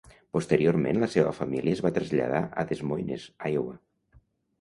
[0.35, 3.77] Posteriorment la seva família es va traslladar a Des Moines, Iowa.